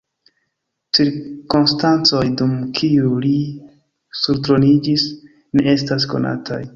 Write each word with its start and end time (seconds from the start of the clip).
Cirkonstancoj, 0.97 2.23
dum 2.41 2.55
kiuj 2.79 3.11
li 3.25 3.35
surtroniĝis, 4.23 5.05
ne 5.59 5.69
estas 5.75 6.09
konataj. 6.15 6.63